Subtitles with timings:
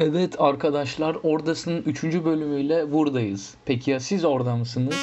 [0.00, 2.02] Evet arkadaşlar Ordası'nın 3.
[2.04, 3.54] bölümüyle buradayız.
[3.64, 4.94] Peki ya siz orada mısınız?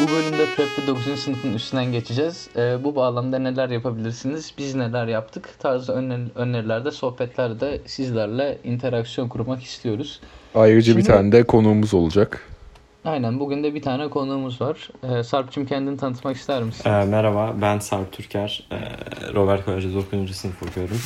[0.00, 1.20] Bu bölümde Prep ve 9.
[1.20, 2.48] sınıfın üstünden geçeceğiz.
[2.56, 9.62] Ee, bu bağlamda neler yapabilirsiniz, biz neler yaptık tarzı öner- önerilerde, sohbetlerde sizlerle interaksiyon kurmak
[9.62, 10.20] istiyoruz.
[10.54, 12.48] Ayrıca bir Şimdi- tane de konuğumuz olacak.
[13.06, 14.90] Aynen bugün de bir tane konuğumuz var.
[15.02, 16.90] Ee, Sarp'cığım kendini tanıtmak ister misin?
[16.90, 18.68] Ee, merhaba, ben Sarp Türker.
[18.72, 18.76] Ee,
[19.34, 20.36] Robert Kolej'de 9.
[20.36, 20.96] sınıf okuyorum.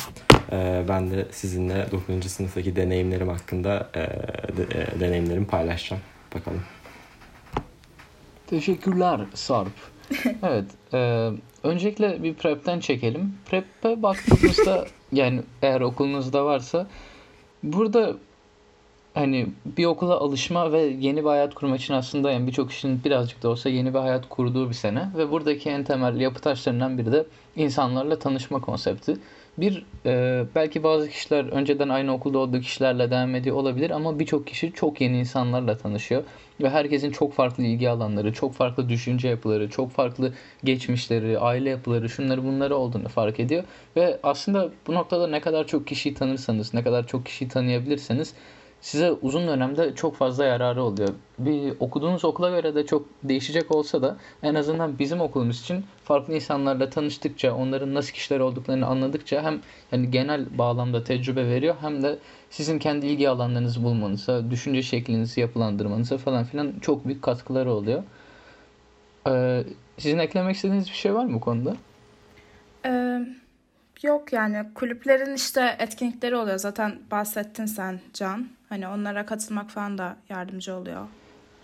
[0.53, 2.31] Ee, ben de sizinle 9.
[2.31, 3.99] sınıftaki deneyimlerim hakkında e,
[4.57, 6.03] de- e, deneyimlerimi paylaşacağım.
[6.35, 6.63] Bakalım.
[8.47, 9.73] Teşekkürler Sarp.
[10.43, 10.65] Evet,
[10.95, 11.31] e,
[11.63, 13.35] öncelikle bir prep'ten çekelim.
[13.51, 16.87] Prep'e baktığımızda yani eğer okulunuzda varsa
[17.63, 18.15] burada
[19.15, 23.43] hani bir okula alışma ve yeni bir hayat kurmak için aslında yani birçok kişinin birazcık
[23.43, 25.09] da olsa yeni bir hayat kurduğu bir sene.
[25.17, 29.17] Ve buradaki en temel yapı taşlarından biri de insanlarla tanışma konsepti.
[29.59, 34.47] Bir e, belki bazı kişiler önceden aynı okulda olduğu kişilerle devam ediyor olabilir ama birçok
[34.47, 36.25] kişi çok yeni insanlarla tanışıyor.
[36.61, 40.33] Ve herkesin çok farklı ilgi alanları, çok farklı düşünce yapıları, çok farklı
[40.65, 43.65] geçmişleri, aile yapıları, şunları bunları olduğunu fark ediyor.
[43.97, 48.35] Ve aslında bu noktada ne kadar çok kişiyi tanırsanız, ne kadar çok kişiyi tanıyabilirseniz
[48.81, 51.09] size uzun dönemde çok fazla yararı oluyor.
[51.39, 56.35] Bir okuduğunuz okula göre de çok değişecek olsa da en azından bizim okulumuz için farklı
[56.35, 59.61] insanlarla tanıştıkça, onların nasıl kişiler olduklarını anladıkça hem
[59.93, 62.19] yani genel bağlamda tecrübe veriyor hem de
[62.51, 68.03] sizin kendi ilgi alanlarınızı bulmanıza, düşünce şeklinizi yapılandırmanıza falan filan çok büyük katkıları oluyor.
[69.27, 69.65] Ee,
[69.99, 71.77] sizin eklemek istediğiniz bir şey var mı bu konuda?
[72.87, 73.21] Ee,
[74.03, 76.59] yok yani kulüplerin işte etkinlikleri oluyor.
[76.59, 78.60] Zaten bahsettin sen Can.
[78.71, 81.07] Hani onlara katılmak falan da yardımcı oluyor.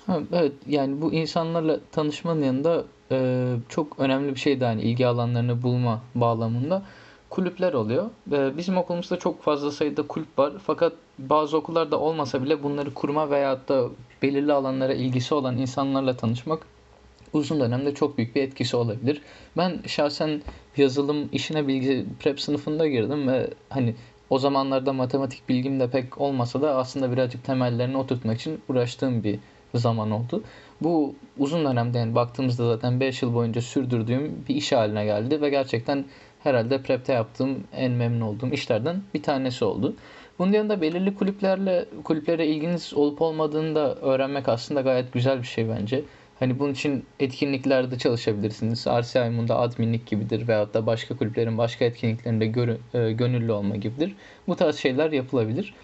[0.07, 5.07] Ha, evet yani bu insanlarla tanışmanın yanında e, çok önemli bir şey de hani ilgi
[5.07, 6.83] alanlarını bulma bağlamında
[7.31, 8.11] kulüpler oluyor.
[8.33, 13.31] E, bizim okulumuzda çok fazla sayıda kulüp var fakat bazı okullarda olmasa bile bunları kurma
[13.31, 13.89] veyahut da
[14.23, 16.67] belirli alanlara ilgisi olan insanlarla tanışmak
[17.33, 19.23] uzun dönemde çok büyük bir etkisi olabilir.
[19.57, 20.43] Ben şahsen
[20.77, 23.95] yazılım işine bilgi prep sınıfında girdim ve hani
[24.31, 29.39] o zamanlarda matematik bilgim de pek olmasa da aslında birazcık temellerini oturtmak için uğraştığım bir
[29.75, 30.43] zaman oldu.
[30.81, 35.51] Bu uzun dönemde yani baktığımızda zaten 5 yıl boyunca sürdürdüğüm bir iş haline geldi ve
[35.51, 36.05] gerçekten
[36.43, 39.95] herhalde prep'te yaptığım en memnun olduğum işlerden bir tanesi oldu.
[40.39, 45.69] Bunun yanında belirli kulüplerle kulüplere ilginiz olup olmadığını da öğrenmek aslında gayet güzel bir şey
[45.69, 46.05] bence.
[46.39, 48.87] Hani bunun için etkinliklerde çalışabilirsiniz.
[48.87, 52.47] RCIM'unda adminlik gibidir veyahut da başka kulüplerin başka etkinliklerinde
[52.95, 54.17] e, gönüllü olma gibidir.
[54.49, 55.75] Bu tarz şeyler yapılabilir.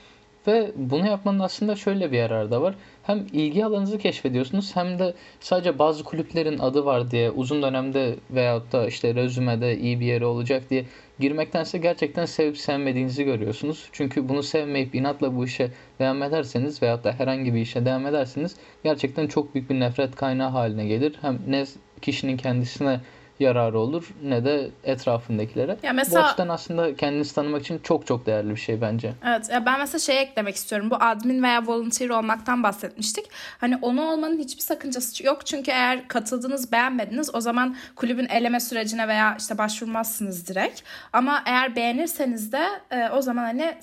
[0.46, 2.74] Ve bunu yapmanın aslında şöyle bir yararı da var.
[3.02, 8.72] Hem ilgi alanınızı keşfediyorsunuz hem de sadece bazı kulüplerin adı var diye uzun dönemde veyahut
[8.72, 10.84] da işte rezümede iyi bir yeri olacak diye
[11.20, 13.88] girmektense gerçekten sevip sevmediğinizi görüyorsunuz.
[13.92, 18.56] Çünkü bunu sevmeyip inatla bu işe devam ederseniz veyahut da herhangi bir işe devam ederseniz
[18.84, 21.18] gerçekten çok büyük bir nefret kaynağı haline gelir.
[21.20, 21.64] Hem ne
[22.02, 23.00] kişinin kendisine
[23.40, 25.76] yararı olur ne de etrafındakilere.
[25.82, 29.12] Ya mesela- Bu açıdan aslında kendinizi tanımak için çok çok değerli bir şey bence.
[29.26, 30.90] Evet ya ben mesela şey eklemek istiyorum.
[30.90, 33.26] Bu admin veya volunteer olmaktan bahsetmiştik.
[33.58, 35.46] Hani onu olmanın hiçbir sakıncası yok.
[35.46, 40.80] Çünkü eğer katıldınız beğenmediniz o zaman kulübün eleme sürecine veya işte başvurmazsınız direkt.
[41.12, 43.74] Ama eğer beğenirseniz de e, o zaman hani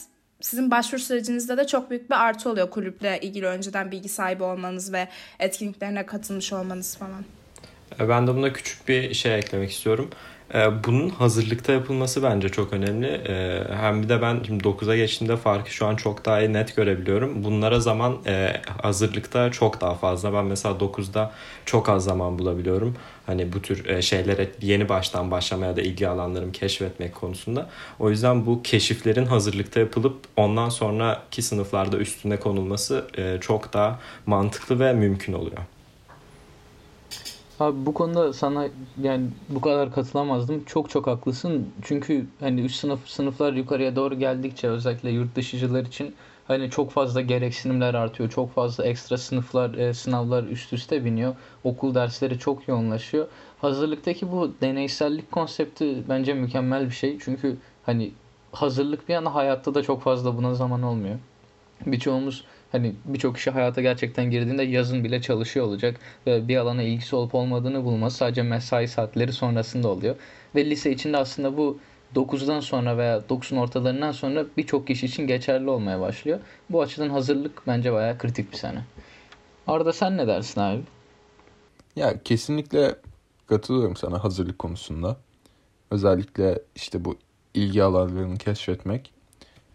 [0.41, 4.93] sizin başvuru sürecinizde de çok büyük bir artı oluyor kulüple ilgili önceden bilgi sahibi olmanız
[4.93, 5.07] ve
[5.39, 7.23] etkinliklerine katılmış olmanız falan.
[7.99, 10.09] Ee, Ben de buna küçük bir şey eklemek istiyorum.
[10.53, 13.07] Ee, Bunun hazırlıkta yapılması bence çok önemli.
[13.07, 17.43] Ee, Hem bir de ben şimdi 9'a geçtiğimde farkı şu an çok daha net görebiliyorum.
[17.43, 20.33] Bunlara zaman e, hazırlıkta çok daha fazla.
[20.33, 21.31] Ben mesela 9'da
[21.65, 22.95] çok az zaman bulabiliyorum.
[23.25, 27.69] Hani bu tür e, şeylere yeni baştan başlamaya da ilgi alanlarımı keşfetmek konusunda.
[27.99, 34.79] O yüzden bu keşiflerin hazırlıkta yapılıp ondan sonraki sınıflarda üstüne konulması e, çok daha mantıklı
[34.79, 35.57] ve mümkün oluyor.
[37.59, 38.67] Abi bu konuda sana
[39.01, 40.63] yani bu kadar katılamazdım.
[40.65, 41.67] Çok çok haklısın.
[41.81, 46.15] Çünkü hani üst sınıf sınıflar yukarıya doğru geldikçe özellikle yurt dışıcılar için
[46.47, 48.29] hani çok fazla gereksinimler artıyor.
[48.29, 51.35] Çok fazla ekstra sınıflar, e, sınavlar üst üste biniyor.
[51.63, 53.27] Okul dersleri çok yoğunlaşıyor.
[53.61, 57.19] Hazırlıktaki bu deneysellik konsepti bence mükemmel bir şey.
[57.19, 58.11] Çünkü hani
[58.51, 61.19] hazırlık bir yana hayatta da çok fazla buna zaman olmuyor.
[61.85, 67.15] Birçoğumuz hani birçok kişi hayata gerçekten girdiğinde yazın bile çalışıyor olacak ve bir alana ilgisi
[67.15, 70.15] olup olmadığını bulması sadece mesai saatleri sonrasında oluyor.
[70.55, 71.79] Ve lise içinde aslında bu
[72.15, 76.39] 9'dan sonra veya 9'un ortalarından sonra birçok kişi için geçerli olmaya başlıyor.
[76.69, 78.83] Bu açıdan hazırlık bence bayağı kritik bir sene.
[79.67, 80.81] Arda sen ne dersin abi?
[81.95, 82.95] Ya kesinlikle
[83.47, 85.17] katılıyorum sana hazırlık konusunda.
[85.91, 87.17] Özellikle işte bu
[87.53, 89.13] ilgi alanlarını keşfetmek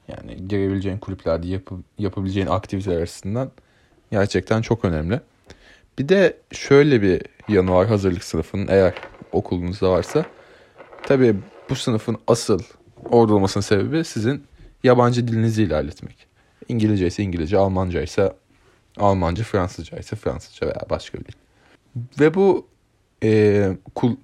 [0.08, 3.50] yani girebileceğin kulüplerde yapı, yapabileceğin aktiviteler arasından
[4.10, 5.20] gerçekten çok önemli.
[5.98, 8.94] Bir de şöyle bir yanı var hazırlık sınıfının eğer
[9.32, 10.24] okulunuzda varsa.
[11.02, 11.36] Tabii
[11.70, 12.60] bu sınıfın asıl
[13.10, 14.44] orada olmasının sebebi sizin
[14.84, 16.26] yabancı dilinizi ilerletmek.
[16.68, 18.32] İngilizce ise İngilizce, Almanca ise
[18.96, 21.32] Almanca, Fransızca ise Fransızca veya başka bir dil.
[22.20, 22.66] Ve bu
[23.22, 24.16] e, kul,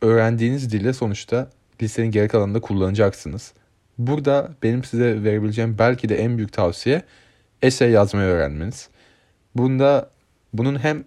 [0.00, 1.50] öğrendiğiniz dille sonuçta
[1.82, 3.52] lisenin geri kalanında kullanacaksınız.
[3.98, 7.02] Burada benim size verebileceğim belki de en büyük tavsiye
[7.62, 8.88] essay yazmayı öğrenmeniz.
[9.54, 10.10] Bunda
[10.52, 11.04] bunun hem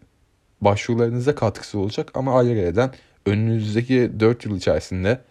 [0.62, 2.92] başvurularınıza katkısı olacak ama ayrıca
[3.26, 5.22] önünüzdeki 4 yıl içerisinde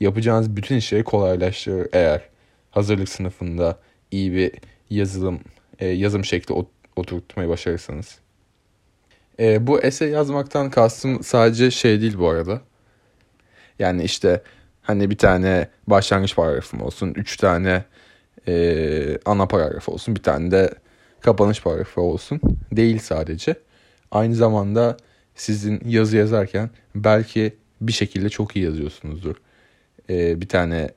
[0.00, 2.22] yapacağınız bütün işleri kolaylaştırır eğer
[2.70, 3.78] hazırlık sınıfında
[4.10, 4.52] iyi bir
[4.90, 5.40] yazılım
[5.78, 6.54] e, yazım şekli
[6.96, 8.18] oturtmayı başarırsanız.
[9.38, 12.60] E, bu essay yazmaktan kastım sadece şey değil bu arada.
[13.78, 14.42] Yani işte
[14.82, 17.84] hani bir tane başlangıç paragrafım olsun, üç tane
[18.48, 20.74] e, ana paragraf olsun, bir tane de
[21.20, 22.40] kapanış paragrafı olsun.
[22.72, 23.54] Değil sadece.
[24.10, 24.96] Aynı zamanda
[25.34, 29.36] sizin yazı yazarken belki bir şekilde çok iyi yazıyorsunuzdur.
[30.10, 30.90] E, bir tane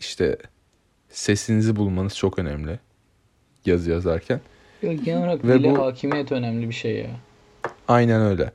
[0.00, 0.36] işte
[1.10, 2.78] sesinizi bulmanız çok önemli
[3.66, 4.40] yazı yazarken.
[4.82, 7.10] Genel olarak Ve dile bu, hakimiyet önemli bir şey ya.
[7.88, 8.52] Aynen öyle.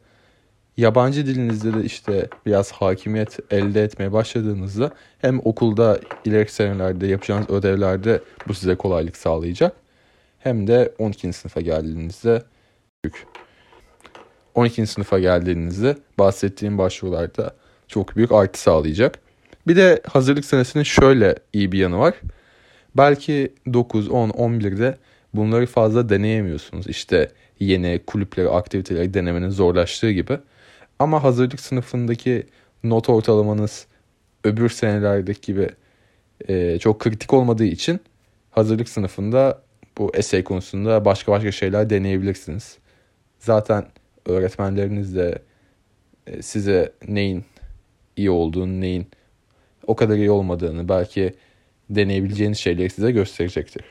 [0.79, 8.21] Yabancı dilinizde de işte biraz hakimiyet elde etmeye başladığınızda hem okulda ileriki senelerde yapacağınız ödevlerde
[8.47, 9.75] bu size kolaylık sağlayacak.
[10.39, 11.33] Hem de 12.
[11.33, 12.43] sınıfa geldiğinizde
[13.03, 13.25] büyük.
[14.55, 14.87] 12.
[14.87, 17.55] sınıfa geldiğinizde bahsettiğim başvurularda
[17.87, 19.19] çok büyük artı sağlayacak.
[19.67, 22.13] Bir de hazırlık senesinin şöyle iyi bir yanı var.
[22.97, 24.97] Belki 9, 10, 11'de
[25.33, 26.87] bunları fazla deneyemiyorsunuz.
[26.87, 30.39] İşte yeni kulüpleri, aktiviteleri denemenin zorlaştığı gibi.
[30.99, 32.47] Ama hazırlık sınıfındaki
[32.83, 33.87] not ortalamanız
[34.43, 35.69] öbür senelerdeki gibi
[36.47, 37.99] e, çok kritik olmadığı için
[38.51, 39.61] hazırlık sınıfında
[39.97, 42.77] bu essay konusunda başka başka şeyler deneyebilirsiniz.
[43.39, 43.85] Zaten
[44.25, 45.41] öğretmenleriniz de
[46.27, 47.45] e, size neyin
[48.15, 49.07] iyi olduğunu, neyin
[49.87, 51.33] o kadar iyi olmadığını belki
[51.89, 53.83] deneyebileceğiniz şeyleri size gösterecektir.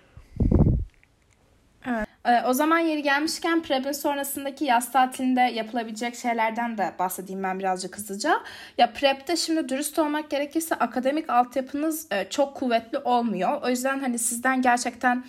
[2.28, 7.96] Ee, o zaman yeri gelmişken prep'in sonrasındaki yaz tatilinde yapılabilecek şeylerden de bahsedeyim ben birazcık
[7.96, 8.40] hızlıca.
[8.78, 13.62] Ya prep'te şimdi dürüst olmak gerekirse akademik altyapınız e, çok kuvvetli olmuyor.
[13.62, 15.24] O yüzden hani sizden gerçekten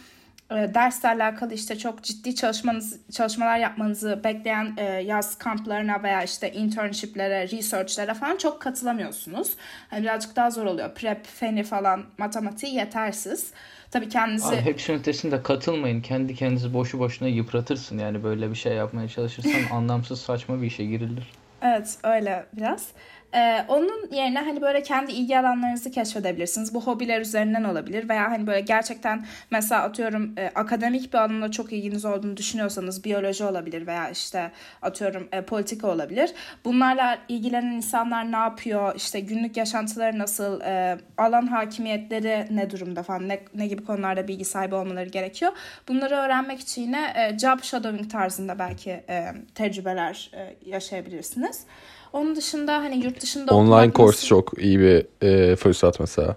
[0.49, 7.47] dersle alakalı işte çok ciddi çalışmanız çalışmalar yapmanızı bekleyen e, yaz kamplarına veya işte internshiplere,
[7.51, 9.53] researchlere falan çok katılamıyorsunuz.
[9.91, 10.95] Yani birazcık daha zor oluyor.
[10.95, 13.53] Prep, feni falan, matematiği yetersiz.
[13.91, 14.47] Tabii kendinizi...
[14.47, 16.01] Abi hepsinin ötesinde katılmayın.
[16.01, 17.97] Kendi kendinizi boşu boşuna yıpratırsın.
[17.97, 21.31] Yani böyle bir şey yapmaya çalışırsan anlamsız saçma bir işe girilir.
[21.61, 22.87] Evet öyle biraz.
[23.33, 26.73] Ee, onun yerine hani böyle kendi ilgi alanlarınızı keşfedebilirsiniz.
[26.73, 31.73] Bu hobiler üzerinden olabilir veya hani böyle gerçekten mesela atıyorum e, akademik bir alanda çok
[31.73, 36.31] ilginiz olduğunu düşünüyorsanız biyoloji olabilir veya işte atıyorum e, politika olabilir.
[36.65, 38.95] Bunlarla ilgilenen insanlar ne yapıyor?
[38.95, 40.61] İşte günlük yaşantıları nasıl?
[40.61, 43.29] E, alan hakimiyetleri ne durumda falan?
[43.29, 45.51] Ne, ne gibi konularda bilgi sahibi olmaları gerekiyor?
[45.87, 49.25] Bunları öğrenmek için yine e, job shadowing tarzında belki e,
[49.55, 51.65] tecrübeler e, yaşayabilirsiniz.
[52.13, 54.27] Onun dışında hani yurt dışında Online kurs nasıl...
[54.27, 56.35] çok iyi bir e, fırsat mesela.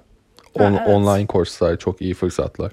[0.55, 0.89] On, evet.
[0.89, 2.73] Online kurslar çok iyi fırsatlar.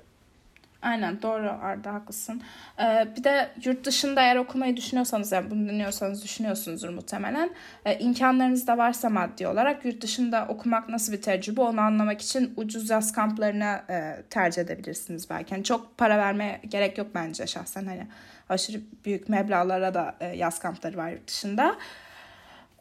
[0.82, 2.42] Aynen doğru Arda haklısın.
[2.80, 7.50] Ee, bir de yurt dışında eğer okumayı düşünüyorsanız yani bunu dinliyorsanız düşünüyorsunuzdur muhtemelen.
[7.86, 12.54] Ee, imkanlarınız da varsa maddi olarak yurt dışında okumak nasıl bir tecrübe onu anlamak için
[12.58, 15.54] ucuz yaz kamplarını e, tercih edebilirsiniz belki.
[15.54, 18.08] Yani çok para vermeye gerek yok bence şahsen hani
[18.50, 21.76] aşırı büyük meblağlara da e, yaz kampları var yurt dışında.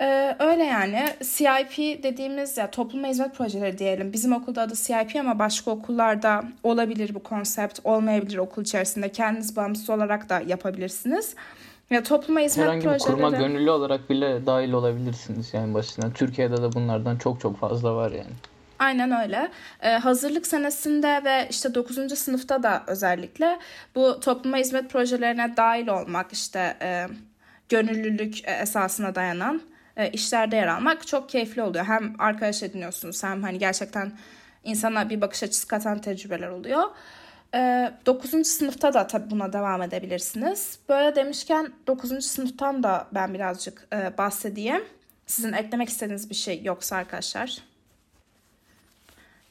[0.00, 4.12] Ee, öyle yani CIP dediğimiz ya topluma hizmet projeleri diyelim.
[4.12, 7.80] Bizim okulda adı CIP ama başka okullarda olabilir bu konsept.
[7.84, 9.12] Olmayabilir okul içerisinde.
[9.12, 11.34] Kendiniz bağımsız olarak da yapabilirsiniz.
[11.90, 13.02] Ya topluma hizmet Herhangi projeleri...
[13.02, 16.12] Herhangi bir kuruma gönüllü olarak bile dahil olabilirsiniz yani başına.
[16.12, 18.32] Türkiye'de de bunlardan çok çok fazla var yani.
[18.78, 19.48] Aynen öyle.
[19.82, 22.18] Ee, hazırlık senesinde ve işte 9.
[22.18, 23.58] sınıfta da özellikle
[23.94, 27.06] bu topluma hizmet projelerine dahil olmak işte e,
[27.68, 29.62] gönüllülük esasına dayanan
[29.98, 31.84] e, işlerde yer almak çok keyifli oluyor.
[31.84, 34.12] Hem arkadaş ediniyorsunuz hem hani gerçekten
[34.64, 36.82] insana bir bakış açısı katan tecrübeler oluyor.
[37.54, 38.46] E, 9.
[38.46, 40.78] sınıfta da tabii buna devam edebilirsiniz.
[40.88, 42.24] Böyle demişken 9.
[42.24, 44.84] sınıftan da ben birazcık e, bahsedeyim.
[45.26, 47.58] Sizin eklemek istediğiniz bir şey yoksa arkadaşlar.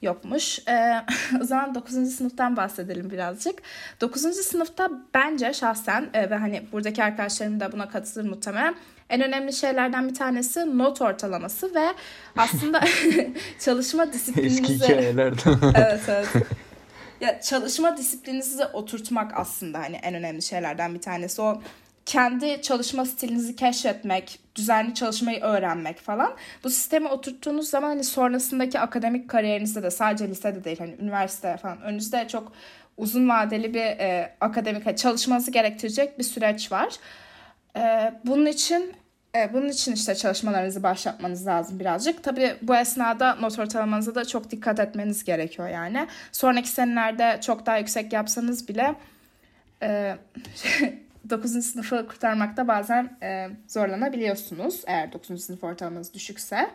[0.07, 0.59] Yokmuş.
[0.67, 0.93] Ee,
[1.41, 2.15] o zaman 9.
[2.15, 3.61] sınıftan bahsedelim birazcık.
[4.01, 4.21] 9.
[4.21, 8.75] sınıfta bence şahsen e, ve hani buradaki arkadaşlarım da buna katılır muhtemelen
[9.09, 11.87] En önemli şeylerden bir tanesi not ortalaması ve
[12.37, 12.81] aslında
[13.59, 14.61] çalışma disiplininizi...
[14.61, 15.57] Eski hikayelerden.
[15.75, 16.27] evet evet.
[17.21, 21.41] Ya çalışma disiplininizi oturtmak aslında hani en önemli şeylerden bir tanesi.
[21.41, 21.61] O
[22.07, 26.35] kendi çalışma stilinizi keşfetmek, düzenli çalışmayı öğrenmek falan.
[26.63, 31.81] Bu sistemi oturttuğunuz zaman hani sonrasındaki akademik kariyerinizde de sadece lisede değil hani üniversite falan
[31.81, 32.51] önünüzde çok
[32.97, 36.93] uzun vadeli bir e, akademik çalışmanızı gerektirecek bir süreç var.
[37.77, 38.93] E, bunun için
[39.35, 42.23] e, bunun için işte çalışmalarınızı başlatmanız lazım birazcık.
[42.23, 46.07] Tabii bu esnada not ortalamanıza da çok dikkat etmeniz gerekiyor yani.
[46.31, 48.95] Sonraki senelerde çok daha yüksek yapsanız bile
[49.83, 50.17] e,
[51.29, 51.65] 9.
[51.65, 55.43] sınıfı kurtarmakta bazen e, zorlanabiliyorsunuz eğer 9.
[55.43, 56.69] sınıf ortalamanız düşükse.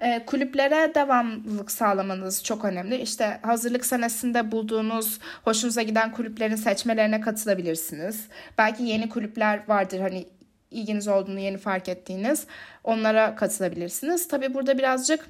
[0.00, 2.96] E, kulüplere devamlılık sağlamanız çok önemli.
[2.96, 8.28] İşte hazırlık senesinde bulduğunuz hoşunuza giden kulüplerin seçmelerine katılabilirsiniz.
[8.58, 10.26] Belki yeni kulüpler vardır hani
[10.70, 12.46] ilginiz olduğunu yeni fark ettiğiniz
[12.84, 14.28] onlara katılabilirsiniz.
[14.28, 15.26] Tabii burada birazcık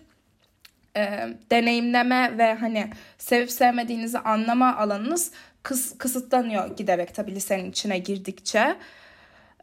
[0.97, 5.31] e, deneyimleme ve hani sevip sevmediğinizi anlama alanınız
[5.65, 8.77] kıs, kısıtlanıyor giderek tabii lisenin içine girdikçe.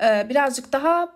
[0.03, 1.09] E, birazcık daha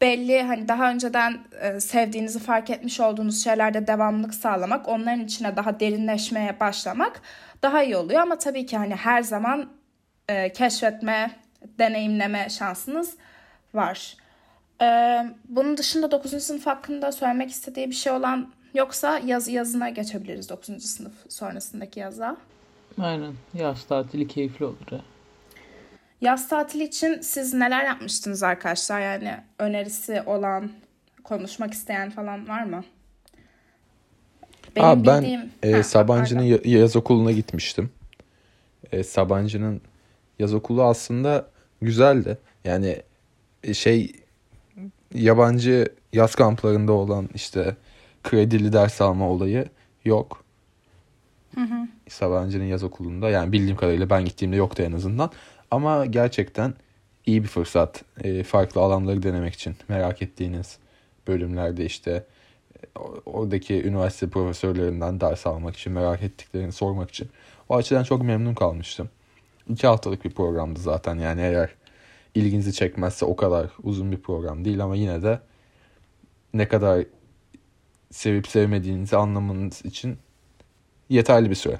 [0.00, 5.80] belli hani daha önceden e, sevdiğinizi fark etmiş olduğunuz şeylerde devamlılık sağlamak, onların içine daha
[5.80, 7.22] derinleşmeye başlamak
[7.62, 9.70] daha iyi oluyor ama tabii ki hani her zaman
[10.28, 11.30] e, keşfetme,
[11.78, 13.16] deneyimleme şansınız
[13.74, 14.16] var.
[14.82, 16.42] Ee, bunun dışında 9.
[16.42, 20.82] sınıf hakkında söylemek istediği bir şey olan yoksa yaz yazına geçebiliriz 9.
[20.82, 22.36] sınıf sonrasındaki yaza.
[23.00, 23.32] Aynen.
[23.54, 25.00] Yaz tatili keyifli olur ya.
[26.20, 29.00] Yaz tatili için siz neler yapmıştınız arkadaşlar?
[29.00, 30.70] Yani önerisi olan,
[31.24, 32.84] konuşmak isteyen falan var mı?
[34.76, 35.50] Benim Aa, ben bildiğim...
[35.62, 36.70] e, ha, Sabancı'nın pardon.
[36.70, 37.90] yaz okuluna gitmiştim.
[38.92, 39.80] E, Sabancı'nın
[40.38, 41.50] yaz okulu aslında
[41.82, 42.38] güzeldi.
[42.64, 43.02] Yani
[43.64, 44.12] e, şey
[45.14, 47.76] yabancı yaz kamplarında olan işte
[48.22, 49.68] kredili ders alma olayı
[50.04, 50.44] yok.
[51.54, 51.88] Hı hı.
[52.08, 55.30] Sabancı'nın yaz okulunda yani bildiğim kadarıyla ben gittiğimde yoktu en azından.
[55.70, 56.74] Ama gerçekten
[57.26, 60.78] iyi bir fırsat e, farklı alanları denemek için merak ettiğiniz
[61.26, 62.24] bölümlerde işte
[62.74, 67.28] e, oradaki üniversite profesörlerinden ders almak için merak ettiklerini sormak için.
[67.68, 69.08] O açıdan çok memnun kalmıştım.
[69.68, 71.70] İki haftalık bir programdı zaten yani eğer
[72.34, 75.40] ilginizi çekmezse o kadar uzun bir program değil ama yine de
[76.54, 77.04] ne kadar
[78.10, 80.18] sevip sevmediğinizi anlamanız için
[81.10, 81.78] yeterli bir süre.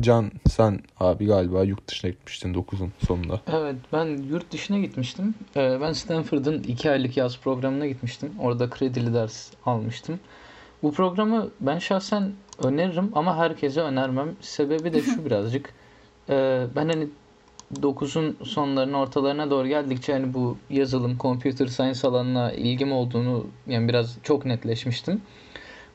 [0.00, 3.40] Can sen abi galiba yurt dışına gitmiştin 9'un sonunda.
[3.52, 5.34] Evet ben yurt dışına gitmiştim.
[5.56, 8.32] Ee, ben Stanford'ın 2 aylık yaz programına gitmiştim.
[8.40, 10.20] Orada kredili ders almıştım.
[10.82, 12.32] Bu programı ben şahsen
[12.64, 14.36] öneririm ama herkese önermem.
[14.40, 15.72] Sebebi de şu birazcık.
[16.30, 17.08] Ee, ben hani
[17.74, 24.16] 9'un sonlarına ortalarına doğru geldikçe hani bu yazılım, computer science alanına ilgim olduğunu yani biraz
[24.22, 25.20] çok netleşmiştim.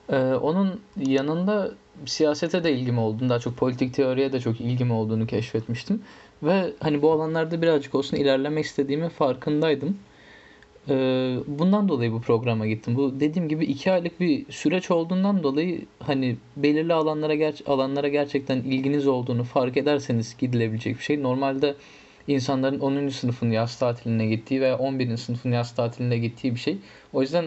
[0.10, 1.72] Ee, onun yanında
[2.06, 6.02] siyasete de ilgim olduğunu, daha çok politik teoriye de çok ilgim olduğunu keşfetmiştim.
[6.44, 9.98] Ve hani bu alanlarda birazcık olsun ilerlemek istediğimi farkındaydım.
[10.90, 12.96] Ee, bundan dolayı bu programa gittim.
[12.96, 18.58] Bu dediğim gibi iki aylık bir süreç olduğundan dolayı hani belirli alanlara ger alanlara gerçekten
[18.58, 21.24] ilginiz olduğunu fark ederseniz gidilebilecek bir şey.
[21.24, 21.76] Normalde
[22.28, 23.10] insanların 10.
[23.10, 25.18] sınıfın yaz tatiline gittiği veya 11.
[25.18, 26.78] sınıfın yaz tatiline gittiği bir şey.
[27.14, 27.46] O yüzden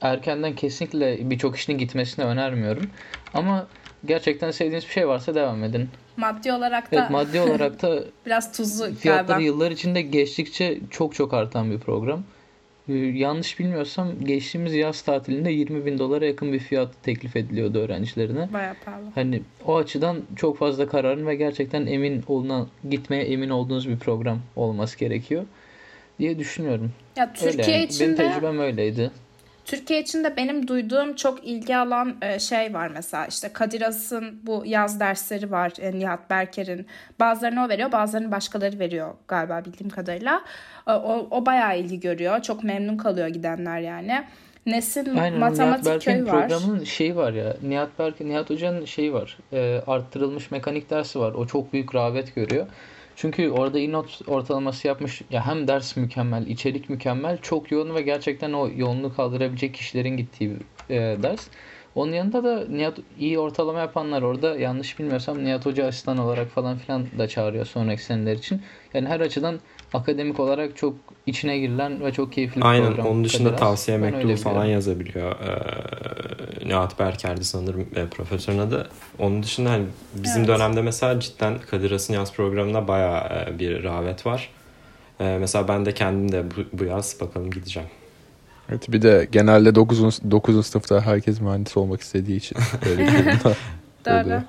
[0.00, 2.90] erkenden kesinlikle birçok işin gitmesini önermiyorum.
[3.34, 3.66] Ama
[4.04, 5.88] gerçekten sevdiğiniz bir şey varsa devam edin.
[6.16, 9.46] Maddi olarak da evet, maddi olarak da biraz tuzlu fiyatları galiba.
[9.46, 12.22] yıllar içinde geçtikçe çok çok artan bir program.
[12.88, 18.52] Ee, yanlış bilmiyorsam geçtiğimiz yaz tatilinde 20 bin dolara yakın bir fiyat teklif ediliyordu öğrencilerine.
[18.52, 19.04] Bayağı pahalı.
[19.14, 24.38] Hani o açıdan çok fazla kararın ve gerçekten emin olunan gitmeye emin olduğunuz bir program
[24.56, 25.44] olması gerekiyor
[26.18, 26.92] diye düşünüyorum.
[27.16, 27.84] Ya Türkiye Öyle yani.
[27.84, 29.10] içinde benim tecrübem öyleydi.
[29.64, 34.62] Türkiye içinde benim duyduğum çok ilgi alan e, şey var mesela işte Kadir As'ın bu
[34.66, 36.86] yaz dersleri var e, Nihat Berker'in
[37.20, 40.42] bazılarını o veriyor bazılarını başkaları veriyor galiba bildiğim kadarıyla
[40.86, 44.24] e, o, o bayağı ilgi görüyor çok memnun kalıyor gidenler yani.
[44.66, 46.48] Nesin Aynen, matematik Nihat köyü var.
[46.48, 51.32] programının şeyi var ya Nihat Berk Nihat Hoca'nın şeyi var e, arttırılmış mekanik dersi var
[51.32, 52.66] o çok büyük rağbet görüyor.
[53.16, 55.22] Çünkü orada inot ortalaması yapmış.
[55.30, 60.50] Ya hem ders mükemmel, içerik mükemmel, çok yoğun ve gerçekten o yoğunluğu kaldırabilecek kişilerin gittiği
[60.50, 61.46] bir e, ders.
[61.94, 66.78] Onun yanında da Nihat iyi ortalama yapanlar orada yanlış bilmiyorsam Nihat Hoca asistan olarak falan
[66.78, 68.62] filan da çağırıyor sonraki seneler için.
[68.94, 69.60] Yani her açıdan
[69.94, 70.94] akademik olarak çok
[71.26, 73.06] içine girilen ve çok keyifli bir Aynen, program.
[73.06, 75.30] onun dışında Kadir tavsiye mektubu falan yazabiliyor.
[75.30, 75.54] Ee,
[76.64, 78.88] Nihat Berker'di sanırım e, profesörün adı.
[79.18, 80.48] Onun dışında hani bizim evet.
[80.48, 84.50] dönemde mesela cidden Kadir Has'ın yaz programına baya e, bir rağbet var.
[85.20, 87.88] E, mesela ben de kendim de bu, bu yaz bakalım gideceğim.
[88.68, 90.30] Evet, bir de genelde 9.
[90.30, 90.66] 9.
[90.66, 93.56] sınıfta herkes mühendis olmak istediği için böyle bir durumda
[94.06, 94.42] Doğru.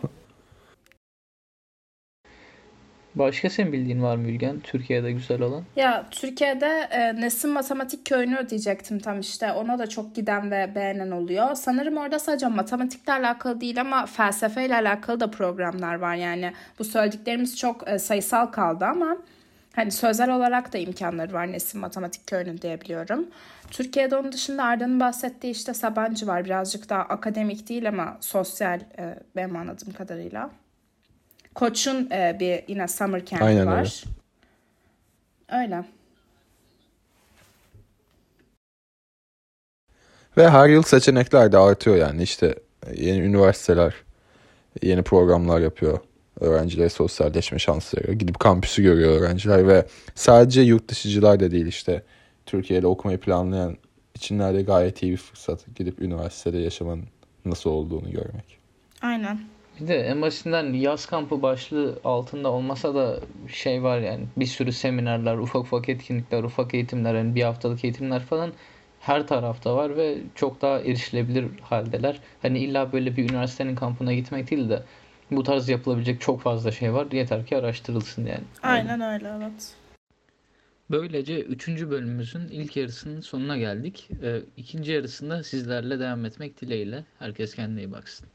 [3.16, 4.60] Başka senin bildiğin var mı Ülgen?
[4.60, 5.64] Türkiye'de güzel olan.
[5.76, 9.52] Ya Türkiye'de e, Nesin Matematik Köyü'nü diyecektim tam işte.
[9.52, 11.56] Ona da çok giden ve beğenen oluyor.
[11.56, 16.16] Sanırım orada sadece matematikle alakalı değil ama felsefeyle alakalı da programlar var.
[16.16, 19.18] Yani bu söylediklerimiz çok e, sayısal kaldı ama
[19.76, 23.28] hani sözel olarak da imkanları var Nesin Matematik Köyü'nü diyebiliyorum.
[23.72, 26.46] Türkiye'de onun dışında Arda'nın bahsettiği işte Sabancı var.
[26.46, 30.50] Birazcık daha akademik değil ama sosyal e, benim anladığım kadarıyla.
[31.56, 34.04] Koç'un e, bir yine summer camp'i Aynen var.
[35.50, 35.86] Öyle.
[40.38, 42.56] Ve her yıl seçenekler de artıyor yani işte
[42.96, 43.94] yeni üniversiteler,
[44.82, 46.00] yeni programlar yapıyor.
[46.40, 48.14] Öğrencilere sosyalleşme şansı veriyor.
[48.14, 49.86] Gidip kampüsü görüyor öğrenciler ve
[50.16, 52.04] sadece yurt dışıcılar da değil işte
[52.46, 53.78] Türkiye'de okumayı planlayan
[54.16, 55.60] içinler de gayet iyi bir fırsat.
[55.76, 57.06] Gidip üniversitede yaşamanın
[57.46, 58.58] nasıl olduğunu görmek.
[59.02, 59.55] Aynen.
[59.80, 64.72] Bir de en basitinden yaz kampı başlığı altında olmasa da şey var yani bir sürü
[64.72, 68.52] seminerler, ufak ufak etkinlikler, ufak eğitimler, yani bir haftalık eğitimler falan
[69.00, 72.20] her tarafta var ve çok daha erişilebilir haldeler.
[72.42, 74.84] Hani illa böyle bir üniversitenin kampına gitmek değil de
[75.32, 77.08] bu tarz yapılabilecek çok fazla şey var.
[77.12, 78.44] Yeter ki araştırılsın yani.
[78.64, 79.76] Aynen öyle evet.
[80.92, 81.68] Böylece 3.
[81.68, 84.10] bölümümüzün ilk yarısının sonuna geldik.
[84.24, 87.04] Ee, ikinci yarısında sizlerle devam etmek dileğiyle.
[87.20, 88.28] Herkes kendine iyi baksın.